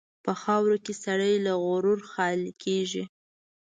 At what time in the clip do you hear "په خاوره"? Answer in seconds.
0.25-0.77